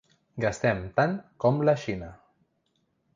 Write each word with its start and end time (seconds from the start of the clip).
Gastem 0.45 0.79
tant 0.99 1.13
com 1.45 1.61
la 1.69 1.75
Xina. 1.83 2.09